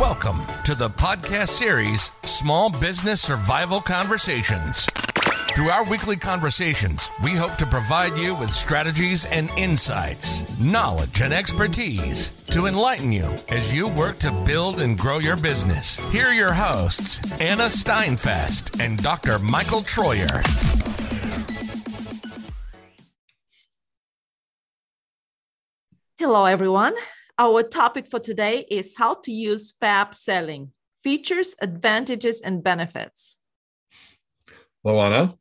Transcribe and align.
Welcome 0.00 0.40
to 0.64 0.74
the 0.74 0.88
podcast 0.88 1.48
series 1.48 2.10
Small 2.22 2.70
Business 2.70 3.20
Survival 3.20 3.82
Conversations. 3.82 4.86
Through 5.54 5.68
our 5.68 5.84
weekly 5.84 6.16
conversations, 6.16 7.06
we 7.22 7.32
hope 7.32 7.56
to 7.58 7.66
provide 7.66 8.16
you 8.16 8.34
with 8.36 8.50
strategies 8.50 9.26
and 9.26 9.50
insights, 9.58 10.58
knowledge 10.58 11.20
and 11.20 11.34
expertise 11.34 12.30
to 12.46 12.64
enlighten 12.64 13.12
you 13.12 13.30
as 13.50 13.74
you 13.74 13.88
work 13.88 14.18
to 14.20 14.32
build 14.46 14.80
and 14.80 14.96
grow 14.96 15.18
your 15.18 15.36
business. 15.36 15.98
Here 16.10 16.28
are 16.28 16.32
your 16.32 16.54
hosts, 16.54 17.20
Anna 17.38 17.66
Steinfest 17.66 18.80
and 18.82 19.02
Dr. 19.02 19.38
Michael 19.38 19.82
Troyer. 19.82 20.40
Hello, 26.16 26.46
everyone. 26.46 26.94
Our 27.40 27.62
topic 27.62 28.10
for 28.10 28.20
today 28.20 28.66
is 28.70 28.96
how 28.98 29.14
to 29.14 29.32
use 29.32 29.72
FAB 29.80 30.14
selling 30.14 30.72
features, 31.02 31.56
advantages, 31.62 32.42
and 32.42 32.62
benefits. 32.62 33.38
Hello, 34.84 35.00
Anna. 35.00 35.38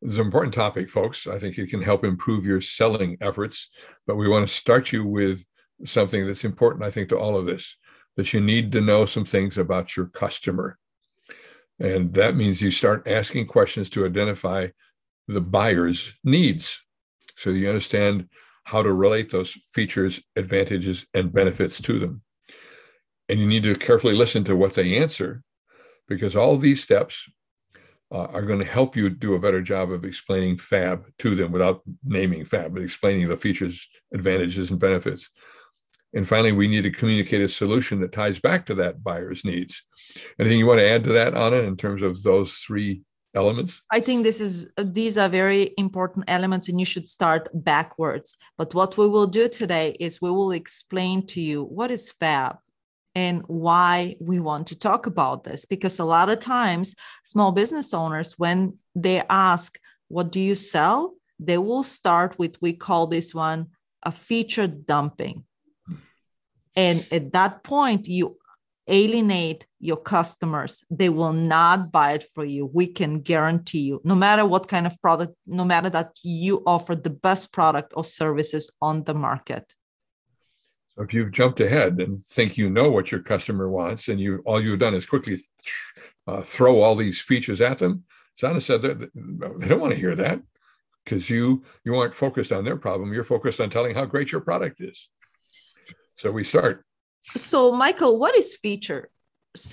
This 0.00 0.12
is 0.12 0.18
an 0.18 0.24
important 0.24 0.54
topic, 0.54 0.88
folks. 0.88 1.26
I 1.26 1.38
think 1.38 1.58
it 1.58 1.68
can 1.68 1.82
help 1.82 2.02
improve 2.02 2.46
your 2.46 2.62
selling 2.62 3.18
efforts, 3.20 3.68
but 4.06 4.16
we 4.16 4.26
want 4.26 4.48
to 4.48 4.54
start 4.54 4.90
you 4.90 5.04
with 5.04 5.44
something 5.84 6.26
that's 6.26 6.44
important, 6.44 6.82
I 6.82 6.90
think, 6.90 7.10
to 7.10 7.18
all 7.18 7.36
of 7.36 7.44
this 7.44 7.76
that 8.16 8.32
you 8.32 8.40
need 8.40 8.72
to 8.72 8.80
know 8.80 9.04
some 9.04 9.26
things 9.26 9.58
about 9.58 9.98
your 9.98 10.06
customer. 10.06 10.78
And 11.78 12.14
that 12.14 12.36
means 12.36 12.62
you 12.62 12.70
start 12.70 13.06
asking 13.06 13.48
questions 13.48 13.90
to 13.90 14.06
identify 14.06 14.68
the 15.28 15.42
buyer's 15.42 16.14
needs. 16.24 16.80
So 17.36 17.50
you 17.50 17.68
understand 17.68 18.30
how 18.64 18.82
to 18.82 18.92
relate 18.92 19.30
those 19.30 19.52
features, 19.72 20.22
advantages, 20.36 21.06
and 21.14 21.32
benefits 21.32 21.80
to 21.82 21.98
them. 21.98 22.22
And 23.28 23.40
you 23.40 23.46
need 23.46 23.62
to 23.62 23.74
carefully 23.74 24.14
listen 24.14 24.44
to 24.44 24.56
what 24.56 24.74
they 24.74 24.96
answer 24.96 25.42
because 26.08 26.36
all 26.36 26.56
these 26.56 26.82
steps 26.82 27.28
uh, 28.10 28.26
are 28.26 28.42
going 28.42 28.58
to 28.58 28.64
help 28.64 28.96
you 28.96 29.08
do 29.08 29.34
a 29.34 29.40
better 29.40 29.62
job 29.62 29.90
of 29.90 30.04
explaining 30.04 30.58
FAB 30.58 31.04
to 31.18 31.34
them 31.34 31.52
without 31.52 31.82
naming 32.04 32.44
FAB, 32.44 32.74
but 32.74 32.82
explaining 32.82 33.28
the 33.28 33.36
features, 33.36 33.88
advantages, 34.12 34.70
and 34.70 34.78
benefits. 34.78 35.30
And 36.14 36.28
finally, 36.28 36.52
we 36.52 36.68
need 36.68 36.82
to 36.82 36.90
communicate 36.90 37.40
a 37.40 37.48
solution 37.48 38.00
that 38.00 38.12
ties 38.12 38.38
back 38.38 38.66
to 38.66 38.74
that 38.76 39.02
buyer's 39.02 39.44
needs. 39.44 39.84
Anything 40.38 40.58
you 40.58 40.66
want 40.66 40.78
to 40.78 40.88
add 40.88 41.04
to 41.04 41.12
that, 41.12 41.34
Anna, 41.34 41.56
in 41.56 41.76
terms 41.76 42.02
of 42.02 42.22
those 42.22 42.58
three 42.58 43.02
elements? 43.34 43.82
I 43.90 44.00
think 44.00 44.22
this 44.22 44.40
is 44.40 44.68
these 44.76 45.16
are 45.16 45.28
very 45.28 45.74
important 45.78 46.24
elements 46.28 46.68
and 46.68 46.78
you 46.78 46.86
should 46.86 47.08
start 47.08 47.48
backwards. 47.52 48.36
But 48.58 48.74
what 48.74 48.96
we 48.96 49.08
will 49.08 49.26
do 49.26 49.48
today 49.48 49.96
is 50.00 50.20
we 50.20 50.30
will 50.30 50.52
explain 50.52 51.26
to 51.28 51.40
you 51.40 51.64
what 51.64 51.90
is 51.90 52.10
fab 52.10 52.56
and 53.14 53.42
why 53.46 54.16
we 54.20 54.40
want 54.40 54.68
to 54.68 54.78
talk 54.78 55.06
about 55.06 55.44
this. 55.44 55.64
Because 55.64 55.98
a 55.98 56.04
lot 56.04 56.28
of 56.28 56.40
times 56.40 56.94
small 57.24 57.52
business 57.52 57.94
owners 57.94 58.38
when 58.38 58.78
they 58.94 59.22
ask 59.28 59.78
what 60.08 60.30
do 60.30 60.40
you 60.40 60.54
sell? 60.54 61.14
they 61.38 61.58
will 61.58 61.82
start 61.82 62.38
with 62.38 62.56
we 62.60 62.72
call 62.72 63.06
this 63.06 63.34
one 63.34 63.68
a 64.02 64.12
feature 64.12 64.66
dumping. 64.66 65.44
And 66.76 67.06
at 67.10 67.32
that 67.32 67.62
point 67.62 68.06
you 68.06 68.36
alienate 68.86 69.66
your 69.80 69.96
customers. 69.96 70.82
They 70.90 71.08
will 71.08 71.32
not 71.32 71.90
buy 71.90 72.12
it 72.12 72.24
for 72.34 72.44
you. 72.44 72.66
We 72.66 72.86
can 72.86 73.20
guarantee 73.20 73.80
you, 73.80 74.00
no 74.04 74.14
matter 74.14 74.44
what 74.44 74.68
kind 74.68 74.86
of 74.86 75.00
product, 75.00 75.34
no 75.46 75.64
matter 75.64 75.90
that 75.90 76.18
you 76.22 76.62
offer 76.66 76.94
the 76.94 77.10
best 77.10 77.52
product 77.52 77.92
or 77.96 78.04
services 78.04 78.70
on 78.80 79.04
the 79.04 79.14
market. 79.14 79.74
So 80.96 81.02
if 81.02 81.12
you've 81.12 81.32
jumped 81.32 81.60
ahead 81.60 82.00
and 82.00 82.24
think 82.24 82.56
you 82.56 82.70
know 82.70 82.90
what 82.90 83.10
your 83.10 83.20
customer 83.20 83.68
wants, 83.68 84.08
and 84.08 84.20
you 84.20 84.42
all 84.46 84.60
you've 84.60 84.78
done 84.78 84.94
is 84.94 85.06
quickly 85.06 85.40
uh, 86.26 86.42
throw 86.42 86.80
all 86.80 86.94
these 86.94 87.20
features 87.20 87.60
at 87.60 87.78
them, 87.78 88.04
Sana 88.36 88.60
said 88.60 88.82
that 88.82 89.00
they 89.00 89.68
don't 89.68 89.80
want 89.80 89.92
to 89.92 89.98
hear 89.98 90.14
that 90.14 90.40
because 91.04 91.28
you 91.28 91.64
you 91.84 91.96
aren't 91.96 92.14
focused 92.14 92.52
on 92.52 92.64
their 92.64 92.76
problem. 92.76 93.12
You're 93.12 93.24
focused 93.24 93.60
on 93.60 93.70
telling 93.70 93.94
how 93.94 94.04
great 94.04 94.30
your 94.30 94.40
product 94.40 94.80
is. 94.80 95.08
So 96.16 96.30
we 96.30 96.44
start 96.44 96.84
so 97.36 97.72
michael 97.72 98.18
what 98.18 98.36
is 98.36 98.54
feature? 98.56 99.10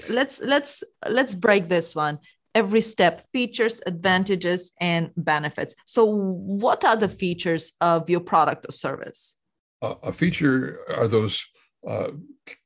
Let's 0.10 0.42
let's 0.42 0.84
let's 1.10 1.34
break 1.34 1.70
this 1.70 1.96
one. 1.96 2.20
Every 2.54 2.82
step 2.82 3.26
features 3.32 3.82
advantages 3.86 4.72
and 4.80 5.12
benefits. 5.16 5.74
So 5.86 6.06
what 6.06 6.84
are 6.84 6.98
the 6.98 7.10
features 7.10 7.74
of 7.82 8.10
your 8.10 8.20
product 8.20 8.66
or 8.68 8.72
service? 8.72 9.38
Uh, 9.82 9.96
a 10.04 10.14
feature 10.14 10.80
are 10.90 11.08
those 11.08 11.44
uh, 11.88 12.12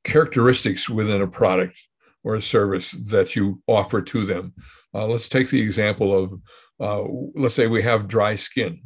characteristics 0.03 0.90
within 0.90 1.22
a 1.22 1.28
product 1.28 1.78
or 2.24 2.35
a 2.35 2.41
service 2.41 2.91
that 2.91 3.35
you 3.35 3.62
offer 3.68 4.01
to 4.01 4.25
them. 4.25 4.53
Uh, 4.94 5.06
let's 5.06 5.29
take 5.29 5.50
the 5.50 5.62
example 5.62 6.09
of 6.18 6.41
uh, 6.79 7.03
let's 7.35 7.56
say 7.56 7.68
we 7.68 7.84
have 7.84 8.07
dry 8.07 8.35
skin. 8.35 8.81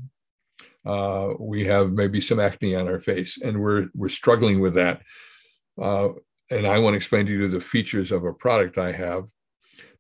Uh, 0.85 1.29
we 1.39 1.65
have 1.65 1.91
maybe 1.91 2.21
some 2.21 2.39
acne 2.39 2.75
on 2.75 2.87
our 2.87 2.99
face 2.99 3.39
and 3.41 3.59
we're 3.59 3.87
we're 3.95 4.09
struggling 4.09 4.59
with 4.59 4.75
that 4.75 5.01
uh, 5.81 6.09
and 6.51 6.65
I 6.65 6.79
want 6.79 6.93
to 6.93 6.97
explain 6.97 7.25
to 7.27 7.31
you 7.31 7.47
the 7.47 7.61
features 7.61 8.11
of 8.11 8.23
a 8.25 8.33
product 8.33 8.77
I 8.77 8.91
have. 8.91 9.25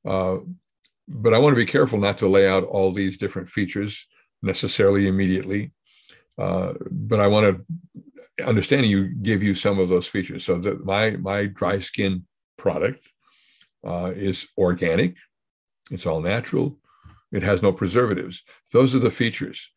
Uh, 0.05 0.37
but 1.07 1.33
I 1.33 1.39
want 1.39 1.53
to 1.53 1.63
be 1.63 1.65
careful 1.65 1.99
not 1.99 2.17
to 2.19 2.27
lay 2.27 2.47
out 2.47 2.63
all 2.63 2.91
these 2.91 3.17
different 3.17 3.49
features 3.49 4.07
necessarily 4.41 5.07
immediately. 5.07 5.71
Uh, 6.37 6.73
but 6.89 7.19
I 7.19 7.27
want 7.27 7.65
to 8.37 8.45
understand 8.45 8.85
you 8.85 9.13
give 9.15 9.43
you 9.43 9.53
some 9.53 9.79
of 9.79 9.89
those 9.89 10.07
features. 10.07 10.45
So 10.45 10.57
that 10.59 10.85
my 10.85 11.11
my 11.11 11.45
dry 11.47 11.79
skin 11.79 12.25
product 12.57 13.07
uh, 13.85 14.11
is 14.15 14.47
organic, 14.57 15.17
it's 15.91 16.05
all 16.05 16.21
natural, 16.21 16.77
it 17.31 17.43
has 17.43 17.61
no 17.61 17.71
preservatives. 17.71 18.43
Those 18.71 18.95
are 18.95 18.99
the 18.99 19.11
features. 19.11 19.69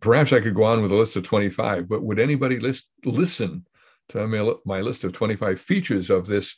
Perhaps 0.00 0.32
I 0.32 0.40
could 0.40 0.54
go 0.54 0.64
on 0.64 0.80
with 0.80 0.92
a 0.92 0.94
list 0.94 1.16
of 1.16 1.24
25, 1.24 1.88
but 1.88 2.04
would 2.04 2.20
anybody 2.20 2.60
list, 2.60 2.86
listen 3.04 3.66
to 4.10 4.60
my 4.64 4.80
list 4.80 5.04
of 5.04 5.12
25 5.12 5.60
features 5.60 6.10
of 6.10 6.26
this 6.26 6.56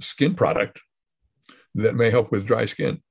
skin 0.00 0.34
product 0.34 0.80
that 1.74 1.94
may 1.94 2.10
help 2.10 2.30
with 2.30 2.46
dry 2.46 2.64
skin. 2.64 3.02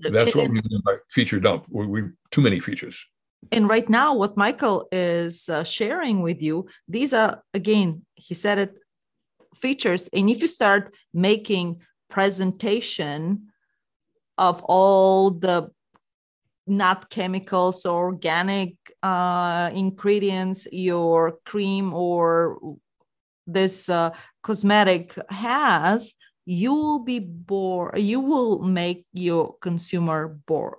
That's 0.00 0.34
what 0.34 0.50
we 0.50 0.60
mean 0.60 0.82
by 0.84 0.96
feature 1.10 1.40
dump. 1.40 1.66
We, 1.70 1.86
we 1.86 2.02
too 2.30 2.42
many 2.42 2.60
features. 2.60 3.04
And 3.52 3.68
right 3.68 3.88
now, 3.88 4.14
what 4.14 4.36
Michael 4.36 4.88
is 4.92 5.48
uh, 5.48 5.64
sharing 5.64 6.20
with 6.22 6.42
you, 6.42 6.66
these 6.88 7.12
are 7.12 7.42
again, 7.54 8.02
he 8.14 8.34
said 8.34 8.58
it, 8.58 8.74
features. 9.54 10.08
And 10.12 10.28
if 10.28 10.42
you 10.42 10.48
start 10.48 10.94
making 11.14 11.80
presentation 12.10 13.48
of 14.38 14.62
all 14.64 15.30
the 15.30 15.70
not 16.66 17.10
chemicals 17.10 17.86
or 17.86 18.06
organic 18.06 18.74
uh, 19.02 19.70
ingredients 19.72 20.66
your 20.72 21.38
cream 21.44 21.94
or 21.94 22.58
this 23.46 23.88
uh, 23.88 24.10
cosmetic 24.42 25.16
has 25.30 26.14
you 26.44 26.74
will 26.74 26.98
be 27.00 27.18
bored 27.20 27.98
you 27.98 28.20
will 28.20 28.60
make 28.62 29.04
your 29.12 29.56
consumer 29.60 30.38
bored. 30.46 30.74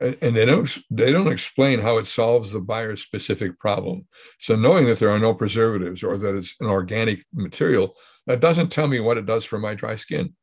And, 0.00 0.16
and 0.20 0.36
they 0.36 0.44
don't 0.44 0.78
they 0.90 1.12
don't 1.12 1.32
explain 1.32 1.80
how 1.80 1.98
it 1.98 2.06
solves 2.06 2.52
the 2.52 2.60
buyer's 2.60 3.02
specific 3.02 3.58
problem. 3.58 4.06
So 4.38 4.56
knowing 4.56 4.86
that 4.86 4.98
there 4.98 5.10
are 5.10 5.18
no 5.18 5.34
preservatives 5.34 6.02
or 6.02 6.16
that 6.18 6.34
it's 6.34 6.54
an 6.60 6.66
organic 6.66 7.24
material 7.32 7.94
that 8.26 8.40
doesn't 8.40 8.72
tell 8.72 8.88
me 8.88 9.00
what 9.00 9.18
it 9.18 9.26
does 9.26 9.44
for 9.44 9.58
my 9.58 9.74
dry 9.74 9.96
skin 9.96 10.34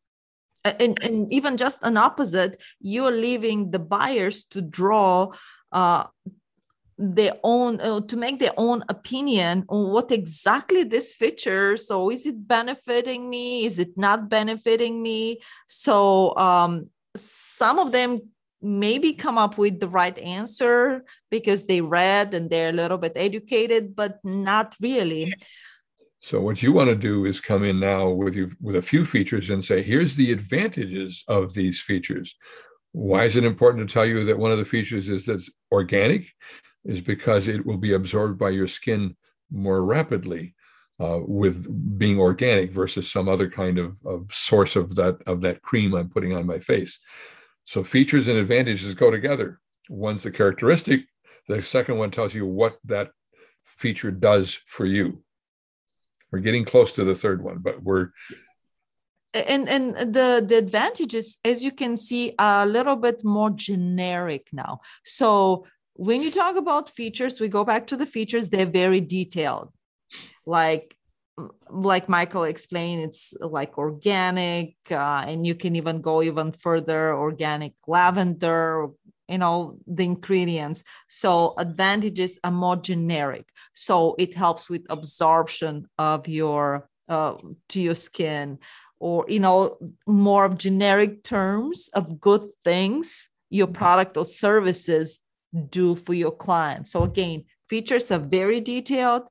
and, 0.63 1.01
and 1.03 1.33
even 1.33 1.57
just 1.57 1.83
an 1.83 1.97
opposite 1.97 2.61
you're 2.79 3.11
leaving 3.11 3.71
the 3.71 3.79
buyers 3.79 4.43
to 4.43 4.61
draw 4.61 5.31
uh, 5.71 6.03
their 7.01 7.33
own 7.43 7.81
uh, 7.81 7.99
to 8.01 8.15
make 8.15 8.39
their 8.39 8.53
own 8.57 8.83
opinion 8.87 9.65
on 9.69 9.89
what 9.89 10.11
exactly 10.11 10.83
this 10.83 11.13
feature 11.13 11.75
so 11.75 12.11
is 12.11 12.25
it 12.27 12.47
benefiting 12.47 13.29
me? 13.29 13.65
Is 13.65 13.79
it 13.79 13.97
not 13.97 14.29
benefiting 14.29 15.01
me? 15.01 15.39
So 15.67 16.35
um, 16.37 16.89
some 17.15 17.79
of 17.79 17.91
them 17.91 18.21
maybe 18.61 19.13
come 19.13 19.39
up 19.39 19.57
with 19.57 19.79
the 19.79 19.87
right 19.87 20.17
answer 20.19 21.03
because 21.31 21.65
they 21.65 21.81
read 21.81 22.35
and 22.35 22.49
they're 22.49 22.69
a 22.69 22.73
little 22.73 22.99
bit 22.99 23.13
educated 23.15 23.95
but 23.95 24.19
not 24.23 24.75
really 24.79 25.33
so 26.21 26.39
what 26.39 26.61
you 26.61 26.71
want 26.71 26.89
to 26.89 26.95
do 26.95 27.25
is 27.25 27.41
come 27.41 27.63
in 27.63 27.79
now 27.79 28.07
with 28.09 28.35
you 28.35 28.51
with 28.61 28.75
a 28.75 28.81
few 28.81 29.05
features 29.05 29.49
and 29.49 29.65
say, 29.65 29.81
here's 29.81 30.15
the 30.15 30.31
advantages 30.31 31.23
of 31.27 31.53
these 31.55 31.81
features. 31.81 32.35
Why 32.91 33.23
is 33.25 33.35
it 33.35 33.43
important 33.43 33.87
to 33.87 33.91
tell 33.91 34.05
you 34.05 34.23
that 34.25 34.37
one 34.37 34.51
of 34.51 34.59
the 34.59 34.65
features 34.65 35.09
is 35.09 35.25
that's 35.25 35.49
organic? 35.71 36.25
Is 36.85 37.01
because 37.01 37.47
it 37.47 37.65
will 37.65 37.77
be 37.77 37.93
absorbed 37.93 38.37
by 38.37 38.49
your 38.49 38.67
skin 38.67 39.15
more 39.51 39.83
rapidly 39.83 40.55
uh, 40.99 41.19
with 41.21 41.97
being 41.97 42.19
organic 42.19 42.71
versus 42.71 43.11
some 43.11 43.27
other 43.27 43.49
kind 43.49 43.79
of, 43.79 43.97
of 44.05 44.31
source 44.31 44.75
of 44.75 44.95
that 44.95 45.17
of 45.25 45.41
that 45.41 45.63
cream 45.63 45.95
I'm 45.95 46.09
putting 46.09 46.35
on 46.35 46.45
my 46.45 46.59
face. 46.59 46.99
So 47.65 47.83
features 47.83 48.27
and 48.27 48.37
advantages 48.37 48.93
go 48.93 49.09
together. 49.09 49.59
One's 49.89 50.23
the 50.23 50.31
characteristic. 50.31 51.01
The 51.47 51.63
second 51.63 51.97
one 51.97 52.11
tells 52.11 52.35
you 52.35 52.45
what 52.45 52.77
that 52.85 53.11
feature 53.63 54.11
does 54.11 54.59
for 54.67 54.85
you. 54.85 55.23
We're 56.31 56.39
getting 56.39 56.65
close 56.65 56.93
to 56.95 57.03
the 57.03 57.15
third 57.15 57.43
one, 57.43 57.59
but 57.59 57.83
we're 57.83 58.11
and 59.33 59.69
and 59.69 59.95
the 60.13 60.43
the 60.45 60.57
advantages 60.57 61.37
as 61.45 61.63
you 61.63 61.71
can 61.71 61.95
see 61.95 62.33
are 62.37 62.63
a 62.63 62.65
little 62.65 62.95
bit 62.95 63.23
more 63.23 63.49
generic 63.49 64.47
now. 64.51 64.81
So 65.03 65.65
when 65.93 66.21
you 66.21 66.31
talk 66.31 66.55
about 66.55 66.89
features 66.89 67.39
we 67.39 67.47
go 67.47 67.63
back 67.63 67.87
to 67.87 67.97
the 67.97 68.05
features 68.05 68.49
they're 68.49 68.65
very 68.65 69.01
detailed. 69.01 69.71
Like 70.45 70.95
like 71.69 72.07
michael 72.09 72.43
explained 72.43 73.01
it's 73.01 73.33
like 73.39 73.77
organic 73.77 74.75
uh, 74.91 75.23
and 75.25 75.47
you 75.47 75.55
can 75.55 75.75
even 75.75 76.01
go 76.01 76.21
even 76.21 76.51
further 76.51 77.15
organic 77.15 77.73
lavender 77.87 78.89
you 79.31 79.37
know 79.37 79.77
the 79.87 80.03
ingredients. 80.03 80.83
So 81.07 81.53
advantages 81.57 82.39
are 82.43 82.51
more 82.51 82.75
generic. 82.75 83.49
So 83.73 84.15
it 84.19 84.35
helps 84.35 84.69
with 84.69 84.85
absorption 84.89 85.87
of 85.97 86.27
your 86.27 86.89
uh, 87.07 87.35
to 87.69 87.81
your 87.81 87.95
skin 87.95 88.59
or 88.99 89.25
you 89.27 89.39
know 89.39 89.77
more 90.05 90.45
of 90.45 90.57
generic 90.57 91.23
terms 91.23 91.89
of 91.93 92.19
good 92.21 92.47
things 92.63 93.29
your 93.51 93.67
mm-hmm. 93.67 93.75
product 93.75 94.17
or 94.17 94.25
services 94.25 95.19
do 95.69 95.95
for 95.95 96.13
your 96.13 96.31
client. 96.31 96.87
So 96.87 97.03
again 97.03 97.43
features 97.69 98.11
are 98.11 98.19
very 98.19 98.61
detailed. 98.61 99.23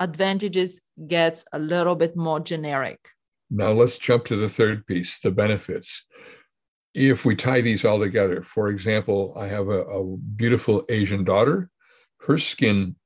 Advantages 0.00 0.80
gets 1.06 1.44
a 1.52 1.58
little 1.58 1.94
bit 1.94 2.16
more 2.16 2.40
generic. 2.40 2.98
Now 3.48 3.70
let's 3.70 3.96
jump 3.96 4.24
to 4.26 4.36
the 4.36 4.48
third 4.48 4.86
piece 4.86 5.18
the 5.18 5.30
benefits 5.30 6.04
if 6.96 7.24
we 7.24 7.36
tie 7.36 7.60
these 7.60 7.84
all 7.84 8.00
together 8.00 8.42
for 8.42 8.68
example 8.68 9.34
i 9.36 9.46
have 9.46 9.68
a, 9.68 9.82
a 9.82 10.16
beautiful 10.16 10.84
asian 10.88 11.24
daughter 11.24 11.70
her 12.20 12.38
skin 12.38 12.96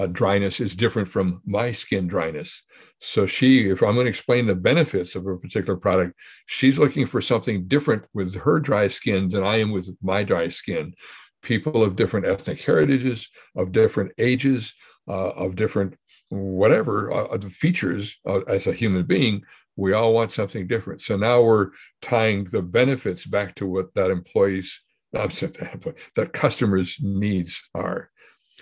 uh, 0.00 0.06
dryness 0.06 0.60
is 0.60 0.74
different 0.74 1.08
from 1.08 1.42
my 1.44 1.72
skin 1.72 2.06
dryness. 2.06 2.62
So 3.00 3.26
she, 3.26 3.68
if 3.68 3.82
I'm 3.82 3.94
going 3.94 4.06
to 4.06 4.10
explain 4.10 4.46
the 4.46 4.54
benefits 4.54 5.14
of 5.14 5.26
a 5.26 5.36
particular 5.36 5.78
product, 5.78 6.14
she's 6.46 6.78
looking 6.78 7.04
for 7.04 7.20
something 7.20 7.66
different 7.66 8.04
with 8.14 8.34
her 8.36 8.60
dry 8.60 8.88
skin 8.88 9.28
than 9.28 9.42
I 9.42 9.56
am 9.56 9.72
with 9.72 9.90
my 10.02 10.22
dry 10.22 10.48
skin. 10.48 10.94
People 11.42 11.82
of 11.82 11.96
different 11.96 12.26
ethnic 12.26 12.62
heritages, 12.62 13.28
of 13.54 13.72
different 13.72 14.12
ages, 14.18 14.74
uh, 15.08 15.30
of 15.30 15.54
different 15.54 15.96
whatever 16.30 17.12
uh, 17.12 17.36
the 17.36 17.50
features 17.50 18.18
uh, 18.26 18.40
as 18.42 18.66
a 18.66 18.72
human 18.72 19.02
being, 19.02 19.42
we 19.76 19.92
all 19.92 20.14
want 20.14 20.32
something 20.32 20.66
different. 20.66 21.02
So 21.02 21.16
now 21.16 21.42
we're 21.42 21.70
tying 22.00 22.44
the 22.44 22.62
benefits 22.62 23.26
back 23.26 23.54
to 23.56 23.66
what 23.66 23.94
that 23.94 24.10
employee's 24.10 24.80
that 25.12 26.30
customer's 26.32 26.98
needs 27.02 27.68
are. 27.74 28.10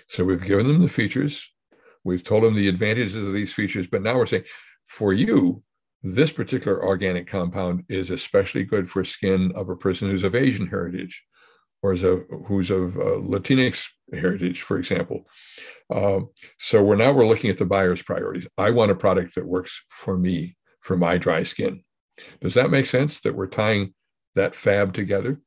So 0.07 0.25
we've 0.25 0.43
given 0.43 0.67
them 0.67 0.81
the 0.81 0.87
features, 0.87 1.51
we've 2.03 2.23
told 2.23 2.43
them 2.43 2.55
the 2.55 2.67
advantages 2.67 3.15
of 3.15 3.33
these 3.33 3.53
features, 3.53 3.85
but 3.85 4.01
now 4.01 4.17
we're 4.17 4.25
saying 4.25 4.45
for 4.85 5.13
you, 5.13 5.61
this 6.01 6.31
particular 6.31 6.83
organic 6.83 7.27
compound 7.27 7.83
is 7.87 8.09
especially 8.09 8.63
good 8.63 8.89
for 8.89 9.03
skin 9.03 9.51
of 9.53 9.69
a 9.69 9.75
person 9.75 10.09
who's 10.09 10.23
of 10.23 10.33
Asian 10.33 10.65
heritage 10.65 11.23
or 11.81 11.93
is 11.93 12.03
a, 12.03 12.17
who's 12.47 12.71
of 12.71 12.97
uh, 12.97 13.21
Latinx 13.21 13.87
heritage, 14.13 14.61
for 14.61 14.77
example. 14.77 15.27
Uh, 15.89 16.21
so 16.57 16.83
we're 16.83 16.95
now 16.95 17.11
we're 17.11 17.27
looking 17.27 17.49
at 17.49 17.57
the 17.57 17.65
buyer's 17.65 18.01
priorities. 18.01 18.47
I 18.57 18.71
want 18.71 18.91
a 18.91 18.95
product 18.95 19.35
that 19.35 19.47
works 19.47 19.81
for 19.89 20.17
me, 20.17 20.55
for 20.81 20.97
my 20.97 21.17
dry 21.17 21.43
skin. 21.43 21.83
Does 22.41 22.53
that 22.55 22.69
make 22.69 22.85
sense 22.85 23.21
that 23.21 23.35
we're 23.35 23.47
tying 23.47 23.93
that 24.35 24.55
fab 24.55 24.93
together? 24.93 25.39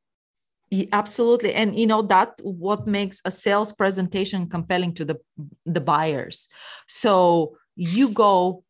absolutely 0.92 1.52
and 1.52 1.78
you 1.78 1.86
know 1.86 2.00
that 2.00 2.40
what 2.42 2.86
makes 2.86 3.20
a 3.26 3.30
sales 3.30 3.72
presentation 3.72 4.48
compelling 4.48 4.94
to 4.94 5.04
the 5.04 5.16
the 5.66 5.80
buyers 5.80 6.48
so 6.88 7.54
you 7.76 8.08
go 8.08 8.64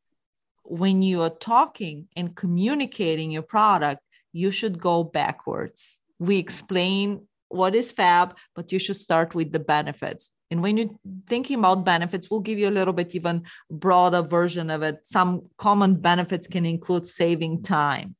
when 0.64 1.00
you 1.00 1.22
are 1.22 1.30
talking 1.30 2.08
and 2.16 2.34
communicating 2.34 3.30
your 3.30 3.42
product 3.42 4.00
you 4.32 4.50
should 4.50 4.80
go 4.80 5.04
backwards 5.04 6.00
we 6.18 6.38
explain 6.38 7.24
what 7.52 7.74
is 7.74 7.92
fab 7.92 8.36
but 8.54 8.72
you 8.72 8.78
should 8.78 8.96
start 8.96 9.34
with 9.34 9.52
the 9.52 9.58
benefits 9.58 10.30
and 10.50 10.62
when 10.62 10.76
you're 10.76 10.94
thinking 11.28 11.58
about 11.58 11.84
benefits 11.84 12.30
we'll 12.30 12.40
give 12.40 12.58
you 12.58 12.68
a 12.68 12.78
little 12.78 12.94
bit 12.94 13.14
even 13.14 13.42
broader 13.70 14.22
version 14.22 14.70
of 14.70 14.82
it 14.82 14.96
some 15.04 15.42
common 15.58 15.94
benefits 15.94 16.46
can 16.46 16.66
include 16.66 17.06
saving 17.06 17.62
time 17.62 18.14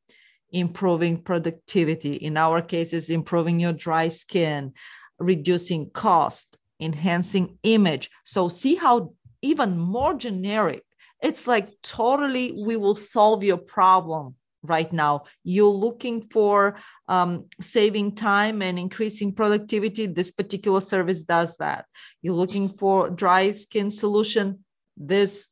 improving 0.53 1.17
productivity. 1.23 2.15
In 2.15 2.37
our 2.37 2.63
cases, 2.63 3.11
improving 3.11 3.59
your 3.59 3.73
dry 3.73 4.09
skin, 4.09 4.75
reducing 5.19 5.91
cost, 5.91 6.59
enhancing 6.79 7.59
image. 7.63 8.11
So 8.25 8.49
see 8.49 8.75
how 8.75 9.15
even 9.41 9.79
more 9.79 10.15
generic. 10.15 10.85
It's 11.23 11.47
like 11.47 11.71
totally 11.83 12.53
we 12.53 12.77
will 12.77 12.95
solve 12.95 13.43
your 13.43 13.57
problem 13.57 14.35
right 14.63 14.93
now. 14.93 15.25
You're 15.43 15.73
looking 15.73 16.23
for 16.23 16.77
um, 17.09 17.47
saving 17.61 18.15
time 18.15 18.63
and 18.63 18.79
increasing 18.79 19.33
productivity. 19.33 20.07
This 20.07 20.31
particular 20.31 20.81
service 20.81 21.23
does 21.25 21.57
that. 21.57 21.87
You're 22.23 22.35
looking 22.35 22.69
for 22.69 23.11
dry 23.11 23.53
skin 23.53 23.91
solution. 23.91 24.65
This 24.97 25.49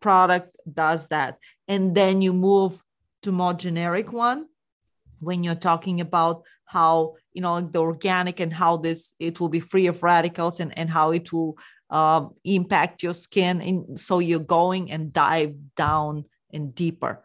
product 0.00 0.56
does 0.72 1.08
that. 1.08 1.38
And 1.68 1.94
then 1.94 2.22
you 2.22 2.32
move 2.32 2.82
to 3.22 3.32
more 3.32 3.54
generic 3.54 4.12
one 4.12 4.46
when 5.20 5.44
you're 5.44 5.54
talking 5.54 6.00
about 6.00 6.42
how 6.64 7.16
you 7.32 7.42
know 7.42 7.60
the 7.60 7.80
organic 7.80 8.40
and 8.40 8.52
how 8.52 8.76
this 8.76 9.14
it 9.18 9.38
will 9.40 9.48
be 9.48 9.60
free 9.60 9.86
of 9.86 10.02
radicals 10.02 10.60
and 10.60 10.76
and 10.78 10.88
how 10.88 11.10
it 11.10 11.32
will 11.32 11.58
uh, 11.90 12.24
impact 12.44 13.02
your 13.02 13.14
skin 13.14 13.60
and 13.60 14.00
so 14.00 14.20
you're 14.20 14.38
going 14.38 14.90
and 14.90 15.12
dive 15.12 15.54
down 15.76 16.24
and 16.52 16.74
deeper 16.74 17.22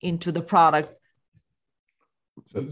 into 0.00 0.32
the 0.32 0.42
product 0.42 0.94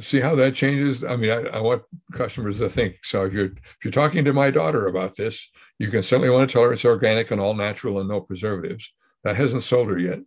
see 0.00 0.20
how 0.20 0.34
that 0.34 0.54
changes 0.54 1.02
i 1.02 1.16
mean 1.16 1.30
I, 1.30 1.42
I, 1.48 1.60
want 1.60 1.82
customers 2.12 2.58
to 2.58 2.68
think 2.68 2.98
so 3.02 3.24
if 3.24 3.32
you're 3.32 3.46
if 3.46 3.76
you're 3.84 3.90
talking 3.90 4.24
to 4.24 4.32
my 4.32 4.50
daughter 4.50 4.86
about 4.86 5.16
this 5.16 5.50
you 5.78 5.90
can 5.90 6.02
certainly 6.02 6.30
want 6.30 6.48
to 6.48 6.52
tell 6.52 6.62
her 6.62 6.72
it's 6.72 6.84
organic 6.84 7.30
and 7.30 7.40
all 7.40 7.54
natural 7.54 7.98
and 7.98 8.08
no 8.08 8.20
preservatives 8.20 8.92
that 9.24 9.36
hasn't 9.36 9.64
sold 9.64 9.88
her 9.88 9.98
yet 9.98 10.20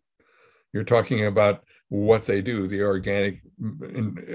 you're 0.73 0.83
talking 0.83 1.25
about 1.25 1.63
what 1.89 2.25
they 2.25 2.41
do. 2.41 2.67
The 2.67 2.83
organic 2.83 3.41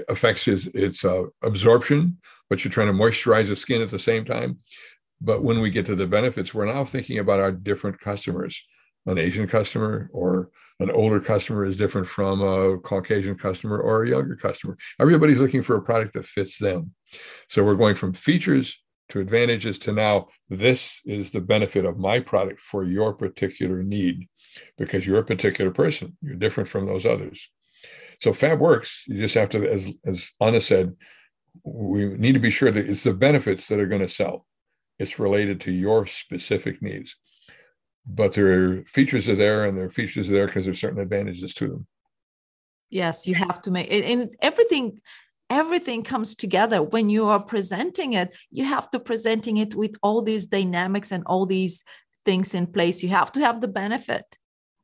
affects 0.09 0.47
its, 0.47 0.67
its 0.67 1.05
uh, 1.05 1.23
absorption, 1.41 2.17
but 2.49 2.63
you're 2.63 2.71
trying 2.71 2.87
to 2.87 2.93
moisturize 2.93 3.47
the 3.47 3.55
skin 3.55 3.81
at 3.81 3.89
the 3.89 3.99
same 3.99 4.25
time. 4.25 4.59
But 5.21 5.43
when 5.43 5.61
we 5.61 5.69
get 5.69 5.85
to 5.87 5.95
the 5.95 6.07
benefits, 6.07 6.53
we're 6.53 6.65
now 6.65 6.83
thinking 6.83 7.19
about 7.19 7.39
our 7.39 7.51
different 7.51 7.99
customers. 7.99 8.61
An 9.05 9.17
Asian 9.17 9.47
customer 9.47 10.09
or 10.13 10.49
an 10.79 10.91
older 10.91 11.19
customer 11.19 11.65
is 11.65 11.77
different 11.77 12.07
from 12.07 12.41
a 12.41 12.79
Caucasian 12.79 13.37
customer 13.37 13.79
or 13.79 14.03
a 14.03 14.09
younger 14.09 14.35
customer. 14.35 14.77
Everybody's 14.99 15.39
looking 15.39 15.61
for 15.61 15.75
a 15.75 15.81
product 15.81 16.13
that 16.13 16.25
fits 16.25 16.57
them. 16.57 16.91
So 17.49 17.63
we're 17.63 17.75
going 17.75 17.95
from 17.95 18.13
features 18.13 18.81
to 19.09 19.19
advantages 19.19 19.77
to 19.79 19.91
now 19.91 20.27
this 20.49 20.99
is 21.05 21.29
the 21.29 21.41
benefit 21.41 21.85
of 21.85 21.97
my 21.97 22.19
product 22.19 22.59
for 22.59 22.83
your 22.83 23.13
particular 23.13 23.83
need 23.83 24.27
because 24.77 25.05
you're 25.05 25.19
a 25.19 25.23
particular 25.23 25.71
person. 25.71 26.17
You're 26.21 26.35
different 26.35 26.69
from 26.69 26.87
those 26.87 27.05
others. 27.05 27.49
So 28.19 28.33
Fab 28.33 28.59
works. 28.59 29.03
You 29.07 29.17
just 29.17 29.35
have 29.35 29.49
to, 29.49 29.71
as, 29.71 29.91
as 30.05 30.29
Anna 30.41 30.61
said, 30.61 30.95
we 31.63 32.05
need 32.17 32.33
to 32.33 32.39
be 32.39 32.49
sure 32.49 32.71
that 32.71 32.89
it's 32.89 33.03
the 33.03 33.13
benefits 33.13 33.67
that 33.67 33.79
are 33.79 33.87
going 33.87 34.01
to 34.01 34.09
sell. 34.09 34.45
It's 34.97 35.19
related 35.19 35.61
to 35.61 35.71
your 35.71 36.05
specific 36.05 36.81
needs. 36.81 37.15
But 38.07 38.33
their 38.33 38.83
features 38.83 39.27
are 39.29 39.35
there 39.35 39.65
and 39.65 39.77
their 39.77 39.89
features 39.89 40.29
are 40.29 40.33
there 40.33 40.45
because 40.47 40.65
there's 40.65 40.79
certain 40.79 41.01
advantages 41.01 41.53
to 41.55 41.67
them. 41.67 41.87
Yes, 42.89 43.25
you 43.25 43.35
have 43.35 43.61
to 43.63 43.71
make 43.71 43.91
and 43.91 44.29
everything 44.41 45.01
everything 45.49 46.03
comes 46.03 46.35
together. 46.35 46.81
When 46.81 47.09
you 47.09 47.25
are 47.25 47.41
presenting 47.41 48.13
it 48.13 48.35
you 48.51 48.63
have 48.63 48.89
to 48.91 48.99
presenting 48.99 49.57
it 49.57 49.75
with 49.75 49.95
all 50.03 50.21
these 50.21 50.45
dynamics 50.45 51.11
and 51.11 51.23
all 51.25 51.45
these 51.45 51.83
things 52.25 52.53
in 52.53 52.67
place. 52.67 53.01
You 53.01 53.09
have 53.09 53.31
to 53.33 53.39
have 53.39 53.61
the 53.61 53.67
benefit. 53.67 54.37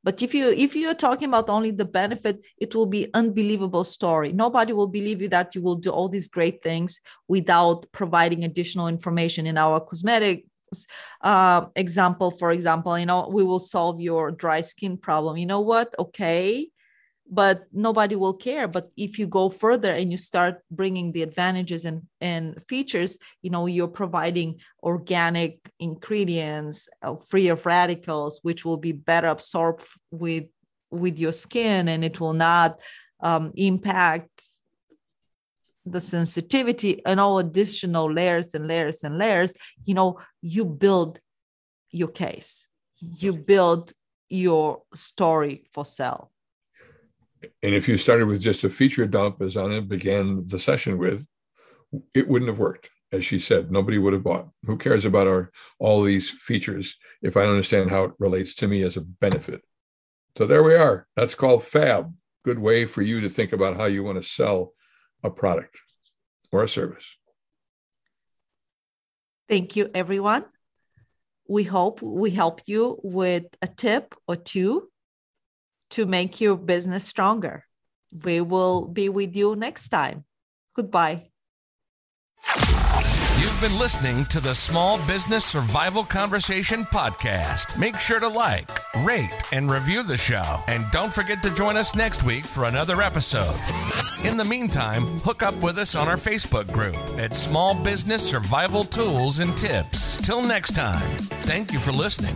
But 0.03 0.23
if 0.23 0.33
you 0.33 0.49
if 0.49 0.75
you're 0.75 0.95
talking 0.95 1.29
about 1.29 1.47
only 1.47 1.69
the 1.69 1.85
benefit 1.85 2.43
it 2.57 2.73
will 2.73 2.87
be 2.87 3.11
unbelievable 3.13 3.83
story. 3.83 4.31
Nobody 4.33 4.73
will 4.73 4.87
believe 4.87 5.21
you 5.21 5.27
that 5.29 5.53
you 5.53 5.61
will 5.61 5.75
do 5.75 5.91
all 5.91 6.09
these 6.09 6.27
great 6.27 6.63
things 6.63 6.99
without 7.27 7.85
providing 7.91 8.43
additional 8.43 8.87
information 8.87 9.45
in 9.45 9.59
our 9.59 9.79
cosmetics 9.79 10.47
uh, 11.21 11.65
example 11.75 12.31
for 12.31 12.51
example 12.51 12.97
you 12.97 13.05
know 13.05 13.27
we 13.31 13.43
will 13.43 13.59
solve 13.59 13.99
your 14.01 14.31
dry 14.31 14.61
skin 14.61 14.97
problem. 14.97 15.37
You 15.37 15.45
know 15.45 15.61
what? 15.61 15.95
Okay. 15.99 16.69
But 17.33 17.63
nobody 17.71 18.17
will 18.17 18.33
care. 18.33 18.67
But 18.67 18.91
if 18.97 19.17
you 19.17 19.25
go 19.25 19.49
further 19.49 19.91
and 19.91 20.11
you 20.11 20.17
start 20.17 20.55
bringing 20.69 21.13
the 21.13 21.21
advantages 21.21 21.85
and, 21.85 22.01
and 22.19 22.61
features 22.67 23.17
you 23.41 23.49
know 23.49 23.67
you're 23.67 23.87
providing 23.87 24.59
organic 24.83 25.59
ingredients 25.79 26.89
uh, 27.01 27.15
free 27.29 27.47
of 27.47 27.65
radicals 27.65 28.39
which 28.41 28.65
will 28.65 28.77
be 28.77 28.91
better 28.91 29.27
absorbed 29.27 29.85
with 30.11 30.45
with 30.89 31.17
your 31.17 31.31
skin 31.31 31.87
and 31.87 32.03
it 32.03 32.19
will 32.19 32.33
not 32.33 32.79
um, 33.21 33.53
impact 33.55 34.43
the 35.85 36.01
sensitivity 36.01 37.01
and 37.05 37.19
all 37.19 37.39
additional 37.39 38.11
layers 38.11 38.53
and 38.53 38.67
layers 38.67 39.03
and 39.03 39.17
layers 39.17 39.53
you 39.83 39.93
know 39.93 40.19
you 40.41 40.63
build 40.63 41.19
your 41.89 42.07
case 42.07 42.67
you 42.99 43.33
build 43.33 43.91
your 44.29 44.83
story 44.93 45.63
for 45.73 45.85
sale 45.85 46.31
And 47.63 47.73
if 47.73 47.87
you 47.87 47.97
started 47.97 48.27
with 48.27 48.41
just 48.41 48.63
a 48.63 48.69
feature 48.69 49.07
dump, 49.07 49.41
as 49.41 49.57
Anna 49.57 49.81
began 49.81 50.45
the 50.47 50.59
session 50.59 50.97
with, 50.97 51.25
it 52.13 52.27
wouldn't 52.27 52.49
have 52.49 52.59
worked. 52.59 52.89
As 53.11 53.25
she 53.25 53.39
said, 53.39 53.71
nobody 53.71 53.97
would 53.97 54.13
have 54.13 54.23
bought. 54.23 54.49
Who 54.65 54.77
cares 54.77 55.03
about 55.03 55.27
our 55.27 55.51
all 55.79 56.01
these 56.01 56.29
features 56.29 56.97
if 57.21 57.35
I 57.35 57.41
don't 57.41 57.51
understand 57.51 57.89
how 57.89 58.03
it 58.05 58.13
relates 58.19 58.53
to 58.55 58.67
me 58.67 58.83
as 58.83 58.95
a 58.95 59.01
benefit? 59.01 59.61
So 60.37 60.45
there 60.45 60.63
we 60.63 60.75
are. 60.75 61.07
That's 61.15 61.35
called 61.35 61.63
FAB. 61.63 62.13
Good 62.45 62.59
way 62.59 62.85
for 62.85 63.01
you 63.01 63.19
to 63.21 63.29
think 63.29 63.51
about 63.51 63.75
how 63.75 63.85
you 63.85 64.03
want 64.03 64.17
to 64.21 64.23
sell 64.23 64.73
a 65.23 65.29
product 65.29 65.79
or 66.51 66.63
a 66.63 66.67
service. 66.67 67.17
Thank 69.49 69.75
you, 69.75 69.89
everyone. 69.93 70.45
We 71.47 71.63
hope 71.63 72.01
we 72.01 72.31
helped 72.31 72.67
you 72.67 72.99
with 73.03 73.45
a 73.61 73.67
tip 73.67 74.15
or 74.27 74.37
two 74.37 74.89
to 75.91 76.05
make 76.05 76.39
your 76.39 76.55
business 76.55 77.05
stronger. 77.05 77.65
We 78.11 78.41
will 78.41 78.87
be 78.87 79.09
with 79.09 79.35
you 79.35 79.55
next 79.55 79.89
time. 79.89 80.25
Goodbye. 80.73 81.30
You've 83.51 83.69
been 83.69 83.79
listening 83.79 84.23
to 84.25 84.39
the 84.39 84.55
Small 84.55 84.97
Business 85.05 85.43
Survival 85.43 86.05
Conversation 86.05 86.85
podcast. 86.85 87.77
Make 87.77 87.99
sure 87.99 88.19
to 88.19 88.29
like, 88.29 88.69
rate, 89.03 89.29
and 89.51 89.69
review 89.69 90.03
the 90.03 90.15
show. 90.15 90.59
And 90.69 90.85
don't 90.91 91.11
forget 91.11 91.43
to 91.43 91.53
join 91.53 91.75
us 91.75 91.93
next 91.93 92.23
week 92.23 92.45
for 92.45 92.63
another 92.63 93.01
episode. 93.01 93.53
In 94.23 94.37
the 94.37 94.45
meantime, 94.45 95.03
hook 95.19 95.43
up 95.43 95.55
with 95.55 95.77
us 95.77 95.95
on 95.95 96.07
our 96.07 96.15
Facebook 96.15 96.71
group 96.71 96.95
at 97.19 97.35
Small 97.35 97.75
Business 97.75 98.27
Survival 98.27 98.85
Tools 98.85 99.39
and 99.39 99.55
Tips. 99.57 100.15
Till 100.25 100.41
next 100.41 100.71
time, 100.73 101.17
thank 101.43 101.73
you 101.73 101.79
for 101.79 101.91
listening. 101.91 102.35